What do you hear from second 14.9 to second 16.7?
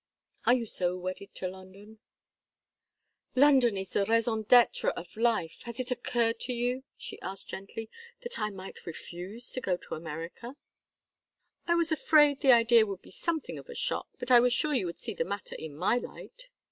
see the matter in my light."